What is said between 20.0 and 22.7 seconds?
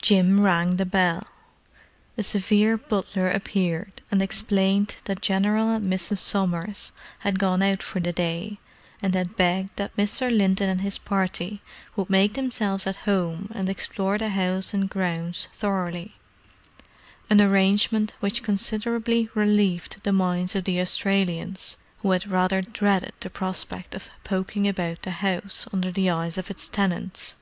the minds of the Australians, who had rather